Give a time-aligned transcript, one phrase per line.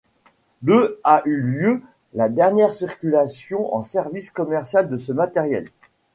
[0.63, 1.83] Le a eu lieu
[2.15, 5.69] la dernière circulation en service commercial de ce matériel.